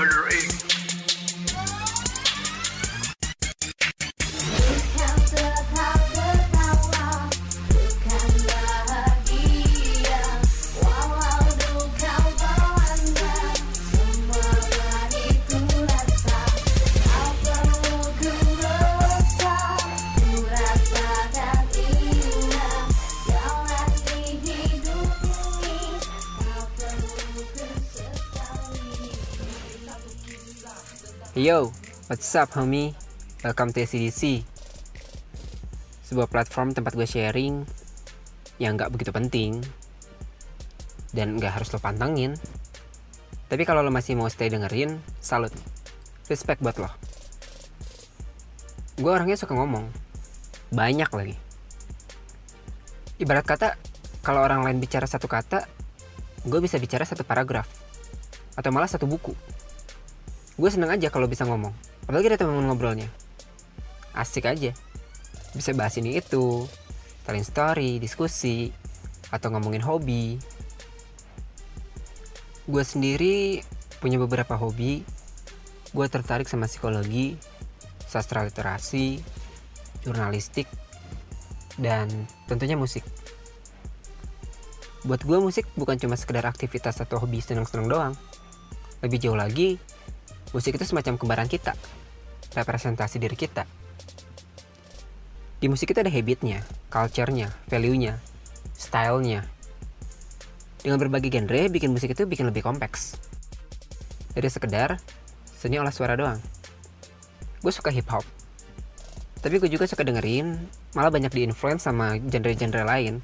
[0.00, 0.69] Murder Inc.
[31.38, 31.70] Yo,
[32.10, 32.90] what's up homie?
[33.46, 34.42] Welcome to CDC
[36.02, 37.62] Sebuah platform tempat gue sharing
[38.58, 39.62] Yang gak begitu penting
[41.14, 42.34] Dan gak harus lo pantengin.
[43.46, 45.54] Tapi kalau lo masih mau stay dengerin, salut.
[46.26, 46.90] Respect buat lo.
[48.98, 49.86] Gue orangnya suka ngomong.
[50.74, 51.38] Banyak lagi.
[53.22, 53.78] Ibarat kata,
[54.26, 55.62] kalau orang lain bicara satu kata
[56.42, 57.70] Gue bisa bicara satu paragraf.
[58.58, 59.59] Atau malah satu buku
[60.60, 61.72] gue seneng aja kalau bisa ngomong.
[62.04, 63.08] Apalagi ada teman ngobrolnya.
[64.12, 64.76] Asik aja.
[65.56, 66.68] Bisa bahas ini itu.
[67.24, 68.68] Telling story diskusi
[69.32, 70.36] atau ngomongin hobi.
[72.68, 73.64] Gue sendiri
[74.04, 75.00] punya beberapa hobi.
[75.96, 77.40] Gue tertarik sama psikologi
[78.04, 79.22] sastra literasi
[80.04, 80.68] jurnalistik
[81.80, 82.10] dan
[82.50, 83.06] tentunya musik.
[85.08, 88.14] Buat gue musik bukan cuma sekedar aktivitas atau hobi seneng-seneng doang.
[89.00, 89.80] Lebih jauh lagi
[90.50, 91.78] musik itu semacam kembaran kita,
[92.54, 93.62] representasi diri kita.
[95.60, 98.18] Di musik itu ada habitnya, culture-nya, value-nya,
[98.74, 99.46] style-nya.
[100.80, 103.20] Dengan berbagai genre, bikin musik itu bikin lebih kompleks.
[104.32, 104.96] Dari sekedar
[105.44, 106.40] seni olah suara doang.
[107.60, 108.24] Gue suka hip hop.
[109.44, 110.56] Tapi gue juga suka dengerin,
[110.96, 113.20] malah banyak di-influence sama genre-genre lain.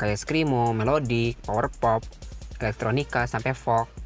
[0.00, 2.00] Kayak screamo, melodic, power pop,
[2.58, 4.03] elektronika, sampai folk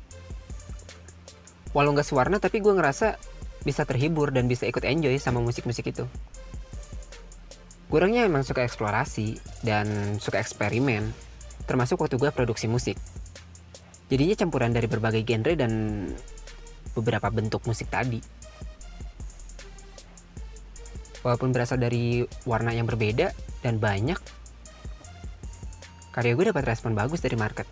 [1.79, 3.23] walau nggak sewarna tapi gue ngerasa
[3.63, 6.11] bisa terhibur dan bisa ikut enjoy sama musik-musik itu.
[7.87, 11.15] Gue orangnya emang suka eksplorasi dan suka eksperimen
[11.71, 12.99] termasuk waktu gue produksi musik.
[14.11, 15.73] Jadinya campuran dari berbagai genre dan
[16.99, 18.19] beberapa bentuk musik tadi.
[21.23, 23.31] Walaupun berasal dari warna yang berbeda
[23.63, 24.19] dan banyak
[26.11, 27.71] karya gue dapat respon bagus dari market.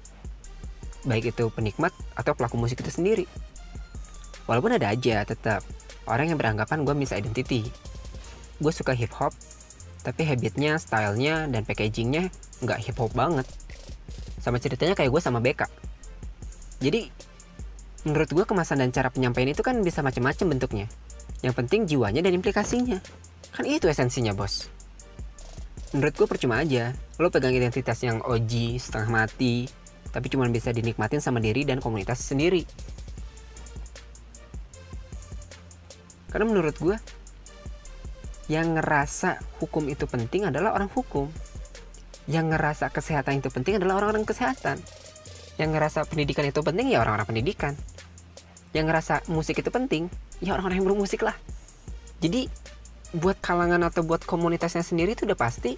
[1.02, 3.26] Baik itu penikmat atau pelaku musik itu sendiri
[4.50, 5.62] walaupun ada aja tetap.
[6.06, 7.66] Orang yang beranggapan gue miss identity.
[8.62, 9.34] Gue suka hip hop
[10.06, 12.30] tapi habitnya, stylenya, dan packagingnya
[12.62, 13.46] nggak hip hop banget.
[14.38, 15.66] Sama ceritanya kayak gue sama BK
[16.80, 17.08] jadi
[18.04, 20.86] menurut gue kemasan dan cara penyampaian itu kan bisa macam-macam bentuknya.
[21.40, 22.98] Yang penting jiwanya dan implikasinya.
[23.52, 24.68] Kan itu esensinya bos.
[25.96, 26.92] Menurut gue percuma aja.
[27.16, 29.66] Lo pegang identitas yang OG setengah mati
[30.06, 32.64] tapi cuma bisa dinikmatin sama diri dan komunitas sendiri
[36.36, 37.00] Karena menurut gue
[38.52, 41.32] yang ngerasa hukum itu penting adalah orang hukum.
[42.28, 44.76] Yang ngerasa kesehatan itu penting adalah orang-orang kesehatan.
[45.56, 47.72] Yang ngerasa pendidikan itu penting ya orang-orang pendidikan.
[48.76, 50.12] Yang ngerasa musik itu penting
[50.44, 51.32] ya orang-orang yang bermusik lah.
[52.20, 52.52] Jadi
[53.16, 55.72] buat kalangan atau buat komunitasnya sendiri itu udah pasti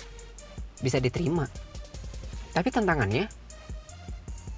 [0.82, 1.46] bisa diterima.
[2.50, 3.30] Tapi tantangannya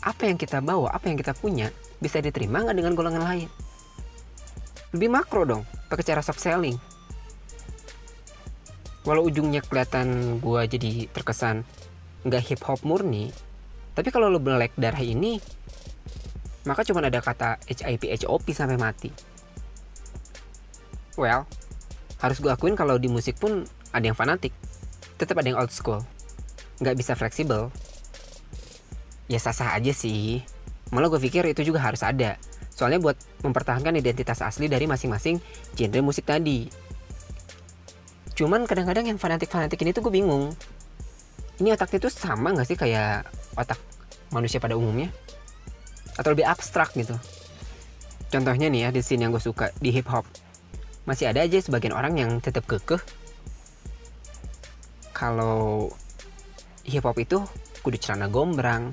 [0.01, 1.69] apa yang kita bawa, apa yang kita punya
[2.01, 3.53] bisa diterima nggak dengan golongan lain?
[4.91, 6.79] Lebih makro dong pakai cara soft selling.
[9.07, 11.65] Walau ujungnya kelihatan gue jadi terkesan
[12.27, 13.33] nggak hip hop murni
[13.97, 15.41] tapi kalau lo melek darah ini
[16.69, 19.11] maka cuma ada kata HIP HOP sampai mati.
[21.17, 21.49] Well
[22.21, 23.65] harus gue akuin kalau di musik pun
[23.97, 24.53] ada yang fanatik
[25.17, 26.05] tetap ada yang old school.
[26.81, 27.73] Nggak bisa fleksibel.
[29.29, 30.45] Ya sah-sah aja sih.
[30.93, 32.37] Malah gue pikir itu juga harus ada
[32.81, 35.37] Soalnya buat mempertahankan identitas asli dari masing-masing
[35.77, 36.65] genre musik tadi.
[38.33, 40.49] Cuman kadang-kadang yang fanatik-fanatik ini tuh gue bingung.
[41.61, 43.77] Ini otaknya tuh sama gak sih kayak otak
[44.33, 45.13] manusia pada umumnya?
[46.17, 47.13] Atau lebih abstrak gitu?
[48.33, 50.25] Contohnya nih ya di scene yang gue suka di hip hop.
[51.05, 53.05] Masih ada aja sebagian orang yang tetap kekeh
[55.13, 55.93] kalau
[56.89, 57.45] hip hop itu
[57.85, 58.89] kudu celana gombrang,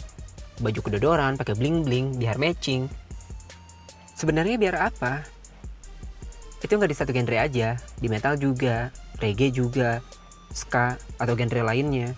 [0.60, 2.92] baju kedodoran, pakai bling bling, biar matching,
[4.18, 5.22] Sebenarnya biar apa?
[6.58, 8.90] Itu nggak di satu genre aja, di metal juga,
[9.22, 10.02] reggae juga,
[10.50, 12.18] ska, atau genre lainnya.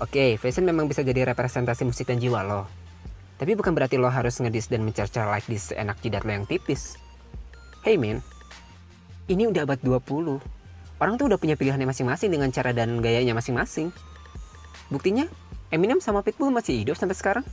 [0.00, 2.64] Oke, fashion memang bisa jadi representasi musik dan jiwa lo.
[3.36, 6.96] Tapi bukan berarti lo harus ngedis dan mencerca like di seenak jidat lo yang tipis.
[7.84, 8.24] Hey man,
[9.28, 10.00] ini udah abad 20.
[10.96, 13.92] Orang tuh udah punya pilihannya masing-masing dengan cara dan gayanya masing-masing.
[14.88, 15.28] Buktinya,
[15.68, 17.44] Eminem sama Pitbull masih hidup sampai sekarang.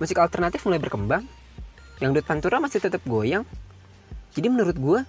[0.00, 1.28] Musik alternatif mulai berkembang,
[1.98, 3.46] dangdut pantura masih tetap goyang.
[4.34, 5.00] Jadi menurut gue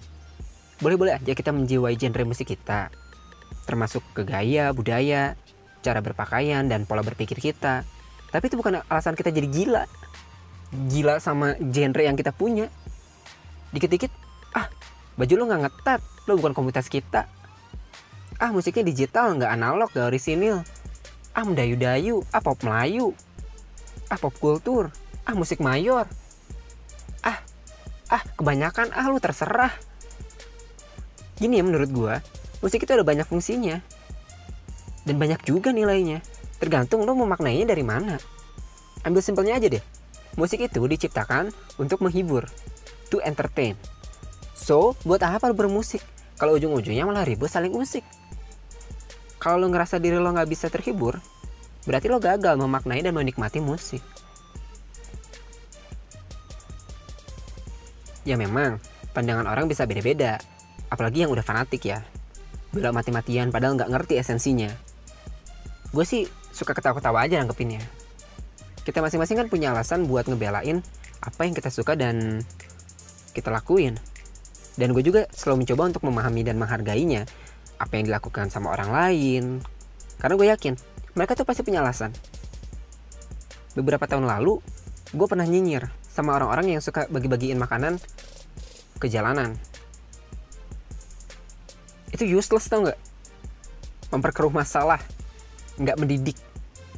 [0.78, 2.94] boleh-boleh aja kita menjiwai genre musik kita.
[3.66, 5.34] Termasuk ke gaya budaya
[5.82, 7.82] cara berpakaian dan pola berpikir kita.
[8.30, 9.84] Tapi itu bukan alasan kita jadi gila.
[10.90, 12.70] Gila sama genre yang kita punya.
[13.74, 14.12] Dikit-dikit
[14.54, 14.70] ah
[15.18, 16.00] baju lo nggak ngetat.
[16.30, 17.26] Lo bukan komunitas kita.
[18.38, 20.62] Ah musiknya digital nggak analog gak orisinil.
[21.34, 22.22] Ah mendayu-dayu.
[22.30, 23.10] Ah pop Melayu.
[24.06, 24.94] Ah pop kultur.
[25.26, 26.06] Ah musik mayor
[28.12, 29.72] ah kebanyakan ah lu terserah.
[31.36, 32.14] Gini ya menurut gua
[32.64, 33.78] musik itu ada banyak fungsinya.
[35.06, 36.24] Dan banyak juga nilainya.
[36.58, 38.18] Tergantung lo memaknainya dari mana.
[39.06, 39.84] Ambil simpelnya aja deh.
[40.34, 42.48] Musik itu diciptakan untuk menghibur
[43.12, 43.78] to entertain.
[44.56, 46.02] So buat apa lo bermusik?
[46.36, 48.04] Kalau ujung-ujungnya malah ribut saling musik
[49.46, 51.22] kalau lo ngerasa diri lo nggak bisa terhibur
[51.86, 54.02] berarti lo gagal memaknai dan menikmati musik
[58.26, 58.82] ya memang
[59.14, 60.36] pandangan orang bisa beda-beda.
[60.90, 62.02] Apalagi yang udah fanatik ya.
[62.74, 64.68] Bela mati-matian padahal nggak ngerti esensinya.
[65.94, 67.80] Gue sih suka ketawa-ketawa aja nanggepinnya.
[68.82, 70.82] Kita masing-masing kan punya alasan buat ngebelain
[71.22, 72.42] apa yang kita suka dan
[73.32, 73.96] kita lakuin.
[74.76, 77.24] Dan gue juga selalu mencoba untuk memahami dan menghargainya.
[77.80, 79.44] Apa yang dilakukan sama orang lain.
[80.20, 80.74] Karena gue yakin
[81.16, 82.12] mereka tuh pasti punya alasan.
[83.72, 84.60] Beberapa tahun lalu
[85.16, 88.00] gue pernah nyinyir sama orang-orang yang suka bagi-bagiin makanan
[88.96, 89.52] ke jalanan.
[92.08, 92.96] Itu useless tau nggak?
[94.16, 94.96] Memperkeruh masalah.
[95.76, 96.38] Nggak mendidik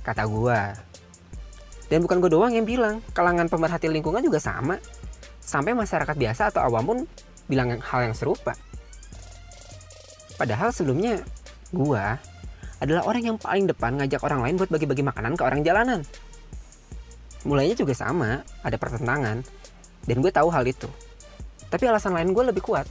[0.06, 0.78] kata gua.
[1.90, 4.78] Dan bukan gue doang yang bilang kalangan pemerhati lingkungan juga sama.
[5.42, 6.98] Sampai masyarakat biasa atau awam pun
[7.50, 8.54] bilang hal yang serupa.
[10.38, 11.18] Padahal sebelumnya
[11.74, 12.22] gua
[12.78, 16.06] adalah orang yang paling depan ngajak orang lain buat bagi-bagi makanan ke orang jalanan
[17.46, 19.42] mulainya juga sama ada pertentangan.
[20.08, 20.88] Dan gue tahu hal itu.
[21.68, 22.88] Tapi alasan lain gue lebih kuat.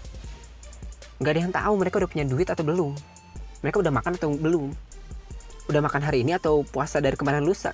[1.18, 2.94] Nggak ada yang tahu mereka udah punya duit atau belum.
[3.66, 4.70] Mereka udah makan atau belum.
[5.68, 7.74] Udah makan hari ini atau puasa dari kemarin lusa.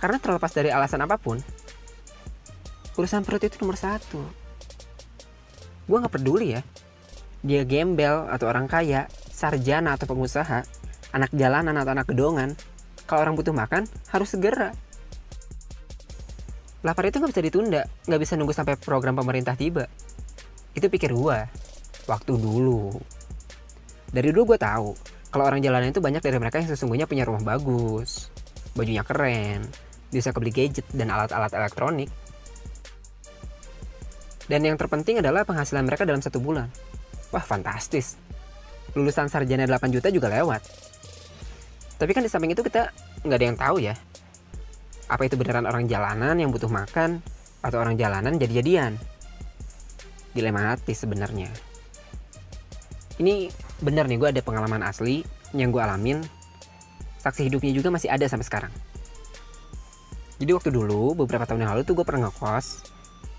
[0.00, 1.38] Karena terlepas dari alasan apa pun
[2.98, 4.18] urusan perut itu nomor satu.
[5.86, 6.62] Gue nggak peduli ya.
[7.46, 10.66] Dia gembel atau orang kaya sarjana atau pengusaha
[11.14, 12.58] anak jalanan atau anak gedongan.
[13.06, 14.74] Kalau orang butuh makan harus segera
[16.86, 19.90] lapar itu nggak bisa ditunda nggak bisa nunggu sampai program pemerintah tiba.
[20.74, 21.46] Itu pikir gua
[22.06, 22.94] waktu dulu.
[24.08, 24.96] Dari dulu gue tahu
[25.28, 28.32] kalau orang jalanan itu banyak dari mereka yang sesungguhnya punya rumah bagus
[28.72, 29.68] bajunya keren
[30.08, 32.08] bisa kebeli gadget dan alat-alat elektronik.
[34.48, 36.72] Dan yang terpenting adalah penghasilan mereka dalam satu bulan.
[37.28, 38.16] Wah fantastis.
[38.96, 40.64] Lulusan sarjana 8 juta juga lewat.
[42.00, 42.88] Tapi kan di samping itu kita
[43.28, 43.92] nggak ada yang tahu ya
[45.08, 47.24] apa itu beneran orang jalanan yang butuh makan
[47.64, 49.00] atau orang jalanan jadi-jadian?
[50.36, 51.48] Dilematis sebenarnya.
[53.18, 53.50] Ini
[53.82, 55.24] bener nih gue ada pengalaman asli
[55.56, 56.22] yang gue alamin.
[57.18, 58.72] Saksi hidupnya juga masih ada sampai sekarang.
[60.38, 62.86] Jadi waktu dulu beberapa tahun yang lalu tuh gue pernah ngekos.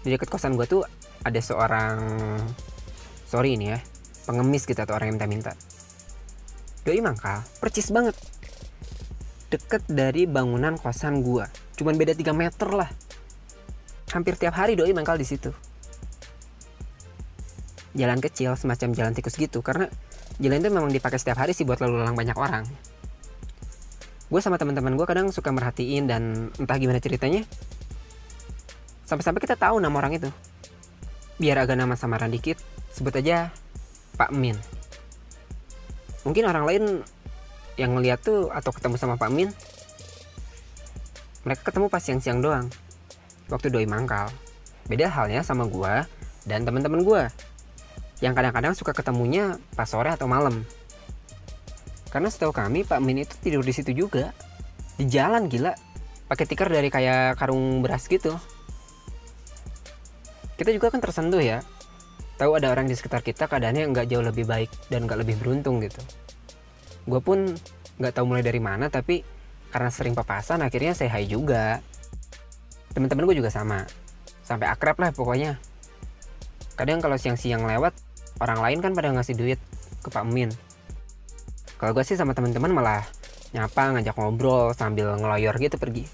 [0.03, 0.83] Di dekat kosan gue tuh
[1.23, 1.95] ada seorang
[3.29, 3.79] sorry ini ya
[4.29, 5.53] pengemis gitu atau orang yang minta-minta.
[6.85, 8.13] Doi mangkal percis banget.
[9.49, 11.49] Deket dari bangunan kosan gua.
[11.79, 12.91] Cuman beda 3 meter lah.
[14.11, 15.55] Hampir tiap hari doi mangkal di situ.
[17.95, 19.87] Jalan kecil semacam jalan tikus gitu karena
[20.43, 22.67] jalan itu memang dipakai setiap hari sih buat lalu lalang banyak orang.
[24.27, 27.47] Gue sama teman-teman gue kadang suka merhatiin dan entah gimana ceritanya.
[29.07, 30.29] Sampai-sampai kita tahu nama orang itu.
[31.39, 32.59] Biar agak nama samaran dikit,
[32.91, 33.49] sebut aja
[34.19, 34.59] Pak Min.
[36.27, 36.83] Mungkin orang lain
[37.79, 39.49] yang ngeliat tuh atau ketemu sama Pak Min
[41.47, 42.67] mereka ketemu pas siang-siang doang.
[43.47, 44.29] Waktu doi mangkal.
[44.89, 46.05] Beda halnya sama gua
[46.43, 47.23] dan teman-teman gua
[48.19, 50.67] yang kadang-kadang suka ketemunya pas sore atau malam.
[52.09, 54.35] Karena setahu kami Pak Min itu tidur di situ juga.
[54.99, 55.71] Di jalan gila.
[56.27, 58.35] Pakai tikar dari kayak karung beras gitu.
[60.59, 61.63] Kita juga kan tersentuh ya.
[62.35, 65.79] Tahu ada orang di sekitar kita keadaannya nggak jauh lebih baik dan nggak lebih beruntung
[65.79, 66.01] gitu.
[67.07, 67.55] Gue pun
[67.99, 69.23] nggak tahu mulai dari mana tapi
[69.69, 71.81] karena sering papasan akhirnya saya hai juga.
[72.93, 73.85] Teman-teman gue juga sama.
[74.41, 75.61] Sampai akrab lah pokoknya.
[76.73, 77.93] Kadang kalau siang-siang lewat
[78.41, 79.59] orang lain kan pada ngasih duit
[80.01, 80.49] ke Pak Min.
[81.77, 83.05] Kalau gue sih sama teman-teman malah
[83.53, 86.05] nyapa ngajak ngobrol sambil ngeloyor gitu pergi.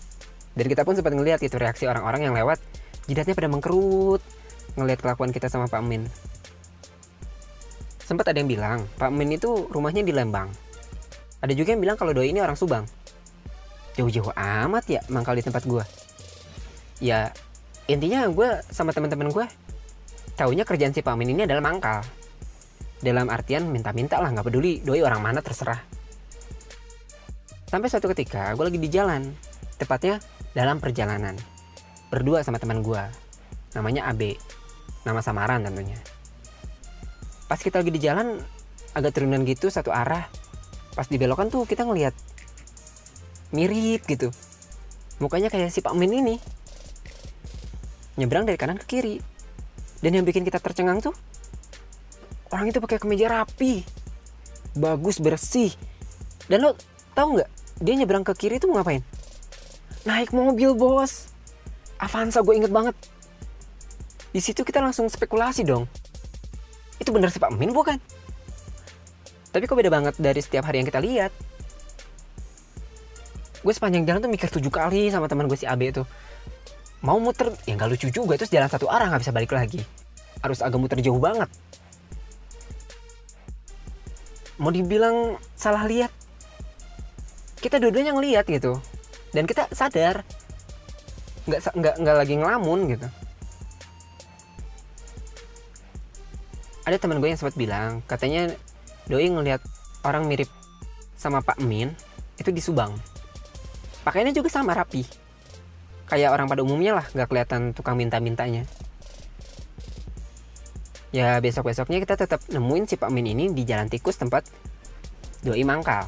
[0.55, 2.59] Dan kita pun sempat ngeliat itu reaksi orang-orang yang lewat
[3.07, 4.24] jidatnya pada mengkerut
[4.75, 6.07] ngelihat kelakuan kita sama Pak Min.
[8.05, 10.51] Sempat ada yang bilang Pak Min itu rumahnya di Lembang.
[11.41, 12.85] Ada juga yang bilang kalau doi ini orang Subang.
[13.96, 15.84] Jauh-jauh amat ya mangkal di tempat gue.
[17.00, 17.32] Ya,
[17.88, 19.46] intinya gue sama teman-teman gue
[20.36, 22.04] taunya kerjaan si Pak Amin ini adalah mangkal.
[23.00, 25.80] Dalam artian minta-minta lah nggak peduli doi orang mana terserah.
[27.72, 29.32] Sampai suatu ketika gue lagi di jalan
[29.80, 30.20] tepatnya
[30.56, 31.36] dalam perjalanan
[32.08, 33.04] berdua sama teman gue
[33.75, 34.40] namanya AB
[35.04, 36.00] nama samaran tentunya.
[37.46, 38.40] Pas kita lagi di jalan
[38.96, 40.24] agak turunan gitu satu arah
[40.96, 42.16] pas dibelokan tuh kita ngelihat
[43.55, 44.35] mirip gitu.
[45.24, 46.35] Mukanya kayak si Pak Min ini.
[48.19, 49.24] Nyebrang dari kanan ke kiri.
[50.03, 51.15] Dan yang bikin kita tercengang tuh
[52.51, 53.88] orang itu pakai kemeja rapi.
[54.75, 55.71] Bagus bersih.
[56.51, 56.75] Dan lo
[57.15, 59.03] tahu nggak dia nyebrang ke kiri itu mau ngapain?
[60.03, 61.31] Naik mobil bos.
[61.95, 62.95] Avanza gue inget banget.
[64.35, 65.88] Di situ kita langsung spekulasi dong.
[67.00, 67.95] Itu bener si Pak Min bukan?
[69.55, 71.31] Tapi kok beda banget dari setiap hari yang kita lihat
[73.65, 76.05] gue sepanjang jalan tuh mikir tujuh kali sama teman gue si AB itu
[77.01, 79.81] mau muter ya nggak lucu juga terus jalan satu arah nggak bisa balik lagi.
[80.45, 81.50] Harus agak muter jauh banget.
[84.62, 86.13] Mau dibilang salah lihat
[87.62, 88.77] kita dua-duanya ngeliat gitu.
[89.34, 90.22] Dan kita sadar
[91.50, 93.07] nggak nggak nggak lagi ngelamun gitu.
[96.86, 98.53] Ada teman gue yang sempat bilang katanya
[99.10, 99.62] doi ngelihat
[100.05, 100.50] orang mirip
[101.17, 101.93] sama Pak Min
[102.38, 102.93] itu di Subang
[104.05, 105.01] pakaiannya juga sama rapi.
[106.05, 108.69] Kayak orang pada umumnya lah nggak kelihatan tukang minta-mintanya.
[111.09, 114.45] Ya besok-besoknya kita tetap nemuin si Pak Min ini di jalan tikus tempat
[115.41, 116.05] doi mangkal.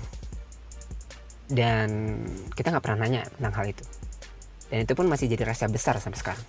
[1.49, 2.21] Dan
[2.53, 3.83] kita nggak pernah nanya tentang hal itu.
[4.69, 6.45] Dan itu pun masih jadi rahasia besar sampai sekarang.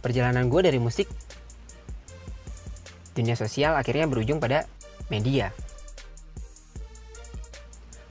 [0.00, 1.06] Perjalanan gue dari musik
[3.12, 4.64] dunia sosial akhirnya berujung pada
[5.10, 5.52] media.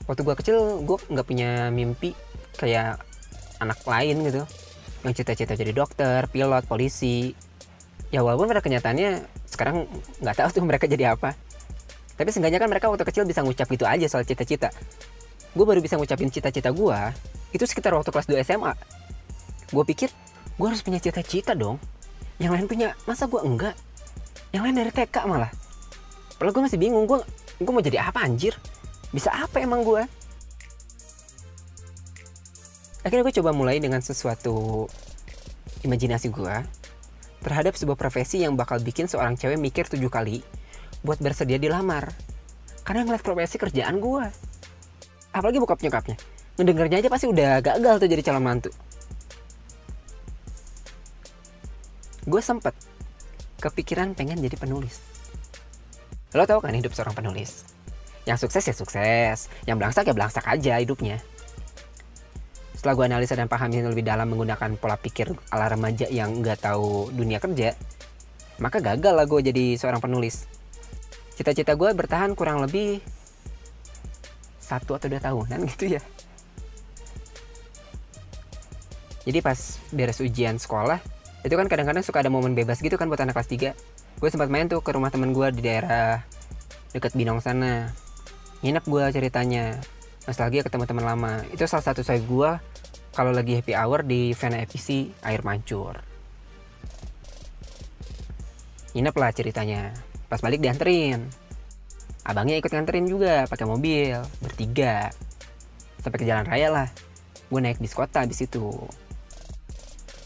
[0.06, 2.14] Waktu gue kecil gue nggak punya mimpi
[2.60, 3.02] kayak
[3.64, 4.44] anak lain gitu.
[5.08, 7.34] Yang cita-cita jadi dokter, pilot, polisi.
[8.12, 9.88] Ya walaupun pada kenyataannya sekarang
[10.20, 11.34] nggak tahu tuh mereka jadi apa.
[12.20, 14.70] Tapi seenggaknya kan mereka waktu kecil bisa ngucap gitu aja soal cita-cita.
[15.56, 17.00] Gue baru bisa ngucapin cita-cita gue
[17.50, 18.74] itu sekitar waktu kelas 2 SMA
[19.70, 20.10] gue pikir
[20.58, 21.80] gue harus punya cita-cita dong.
[22.42, 23.76] Yang lain punya masa gue enggak?
[24.52, 25.52] Yang lain dari TK malah
[26.40, 27.20] padahal gue masih bingung gue
[27.60, 28.56] gue mau jadi apa anjir?
[29.12, 30.08] Bisa apa emang gue
[33.04, 34.88] akhirnya gue coba mulai dengan sesuatu
[35.84, 36.56] imajinasi gue
[37.44, 40.40] terhadap sebuah profesi yang bakal bikin seorang cewek mikir tujuh kali
[41.04, 42.12] buat bersedia dilamar.
[42.88, 44.26] Karena ngeliat profesi kerjaan gue
[45.36, 46.16] apalagi bokap nyokapnya.
[46.56, 48.72] Ngedengernya aja pasti udah gagal tuh jadi calon mantu.
[52.24, 52.76] Gue sempet
[53.60, 55.09] kepikiran pengen jadi penulis
[56.34, 57.66] lo tau kan hidup seorang penulis?
[58.28, 61.18] Yang sukses ya sukses yang belangsak ya belangsak aja hidupnya.
[62.78, 67.12] Setelah gue analisa dan pahami lebih dalam menggunakan pola pikir ala remaja yang nggak tahu
[67.12, 67.76] dunia kerja
[68.60, 70.46] maka gagal lah gue jadi seorang penulis.
[71.40, 73.00] Cita-cita gue bertahan kurang lebih
[74.60, 76.02] satu atau dua tahunan gitu ya.
[79.24, 79.60] Jadi pas
[79.96, 81.00] beres ujian sekolah
[81.48, 83.72] itu kan kadang-kadang suka ada momen bebas gitu kan buat anak kelas 3
[84.20, 86.20] gue sempat main tuh ke rumah temen gue di daerah
[86.92, 87.88] deket Binong sana.
[88.60, 89.80] Nginep gue ceritanya.
[90.28, 91.34] Nostalgia ketemu teman lama.
[91.56, 92.52] Itu salah satu saya gue
[93.16, 96.04] kalau lagi happy hour di Vena FPC air mancur.
[98.92, 99.96] Nginep lah ceritanya.
[100.28, 101.24] Pas balik dianterin.
[102.28, 105.16] Abangnya ikut nganterin juga pakai mobil bertiga.
[106.04, 106.90] Sampai ke jalan raya lah.
[107.48, 108.68] Gue naik bis kota di situ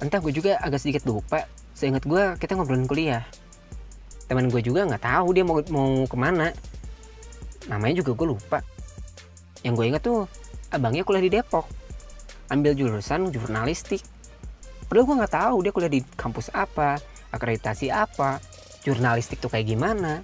[0.03, 1.47] entah gue juga agak sedikit lupa.
[1.71, 3.23] Seingat gue kita ngobrolin kuliah
[4.27, 6.51] teman gue juga nggak tahu dia mau mau ke mana.
[7.67, 8.59] Namanya juga gue lupa.
[9.63, 10.19] Yang gue ingat tuh
[10.71, 11.67] abangnya kuliah di Depok.
[12.51, 14.03] Ambil jurusan jurnalistik.
[14.87, 16.99] Padahal gue nggak tahu dia kuliah di kampus apa
[17.33, 18.37] akreditasi apa
[18.85, 20.21] jurnalistik tuh kayak gimana.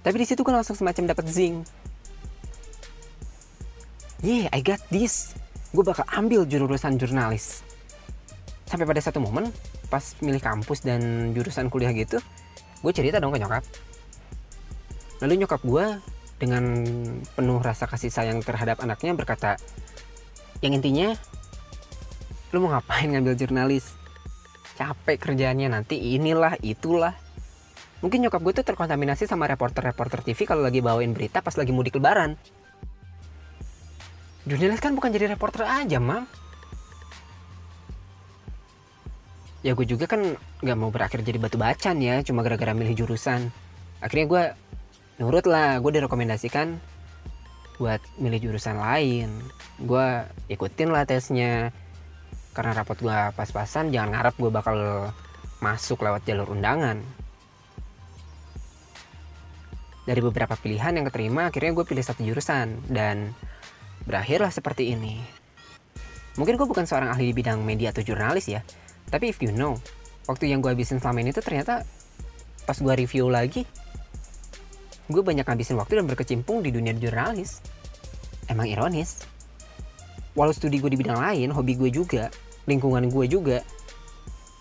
[0.00, 1.62] Tapi di situ gue langsung semacam dapat zing.
[4.20, 5.32] Yeah I got this.
[5.70, 7.62] Gue bakal ambil jurusan jurnalis.
[8.66, 9.48] Sampai pada satu momen
[9.90, 12.22] pas milih kampus dan jurusan kuliah gitu
[12.80, 13.64] gue cerita dong ke nyokap.
[15.20, 15.86] Lalu nyokap gue
[16.40, 16.64] dengan
[17.36, 19.60] penuh rasa kasih sayang terhadap anaknya berkata
[20.64, 21.12] yang intinya
[22.56, 23.92] lu mau ngapain ngambil jurnalis?
[24.80, 27.12] Capek kerjaannya nanti inilah itulah.
[28.00, 32.00] Mungkin nyokap gue tuh terkontaminasi sama reporter-reporter TV kalau lagi bawain berita pas lagi mudik
[32.00, 32.40] lebaran.
[34.48, 36.24] Jurnalis kan bukan jadi reporter aja mam
[39.60, 43.52] ya gue juga kan nggak mau berakhir jadi batu bacan ya cuma gara-gara milih jurusan.
[44.00, 44.42] Akhirnya gue
[45.20, 46.80] nurut lah gue direkomendasikan
[47.76, 49.28] buat milih jurusan lain.
[49.80, 51.72] Gue ikutin lah tesnya.
[52.56, 54.76] Karena rapot gue pas-pasan jangan ngarep gue bakal
[55.60, 57.04] masuk lewat jalur undangan.
[60.08, 62.80] Dari beberapa pilihan yang keterima akhirnya gue pilih satu jurusan.
[62.88, 63.36] Dan
[64.08, 65.20] berakhirlah seperti ini.
[66.40, 68.64] Mungkin gue bukan seorang ahli di bidang media atau jurnalis ya
[69.10, 69.76] tapi if you know
[70.30, 71.82] waktu yang gue habisin selama ini tuh ternyata
[72.64, 73.66] pas gue review lagi
[75.10, 77.58] gue banyak ngabisin waktu dan berkecimpung di dunia jurnalis.
[78.46, 79.26] Emang ironis.
[80.38, 82.30] Walau studi gue di bidang lain hobi gue juga
[82.70, 83.58] lingkungan gue juga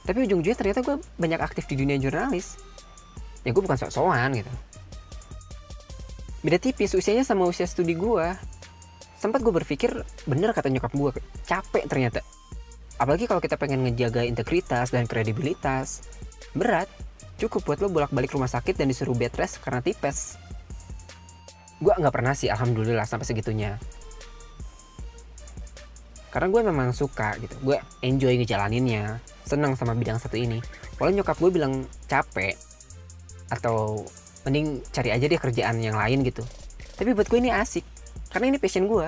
[0.10, 2.58] tapi ujung-ujungnya ternyata gue banyak aktif di dunia jurnalis.
[3.46, 4.50] Ya gue bukan sok-sokan gitu.
[6.42, 8.26] Beda tipis usianya sama usia studi gue
[9.22, 9.92] sempat gue berpikir
[10.26, 11.12] bener kata nyokap gue
[11.46, 12.24] capek ternyata
[13.00, 16.04] apalagi kalau kita pengen ngejaga integritas dan kredibilitas.
[16.52, 16.92] Berat
[17.40, 20.36] cukup buat lo bolak-balik rumah sakit dan disuruh bed rest karena tipes.
[21.80, 23.80] Gue nggak pernah sih alhamdulillah sampai segitunya.
[26.30, 30.60] Karena gue memang suka gitu gue enjoy ngejalaninnya senang sama bidang satu ini.
[31.00, 32.54] Walau nyokap gue bilang capek
[33.50, 34.04] atau
[34.46, 36.44] mending cari aja deh kerjaan yang lain gitu.
[37.00, 37.88] Tapi buat gue ini asik
[38.30, 39.08] karena ini passion gue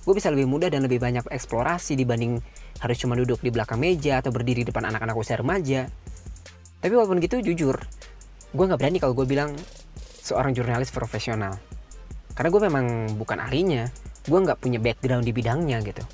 [0.00, 2.40] gue bisa lebih mudah dan lebih banyak eksplorasi dibanding
[2.80, 5.88] harus cuma duduk di belakang meja atau berdiri depan anak-anak usia remaja.
[6.80, 7.76] Tapi walaupun gitu jujur
[8.50, 9.52] gue nggak berani kalau gue bilang
[10.24, 11.60] seorang jurnalis profesional.
[12.32, 12.86] Karena gue memang
[13.20, 13.92] bukan ahlinya
[14.24, 16.04] gue nggak punya background di bidangnya gitu.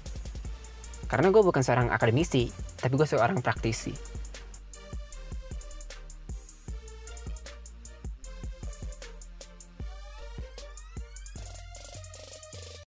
[1.07, 4.16] Karena gue bukan seorang akademisi tapi gue seorang praktisi